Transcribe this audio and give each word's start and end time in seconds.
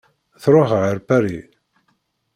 Tṛuḥ 0.43 0.69
ɣer 0.81 0.97
Paris. 1.07 1.51